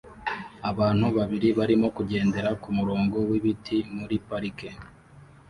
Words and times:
Abantu 0.69 1.05
babiri 1.17 1.49
barimo 1.59 1.87
kugendera 1.97 2.49
kumurongo 2.61 3.17
wibiti 3.29 3.77
muri 3.95 4.15
parike 4.27 4.69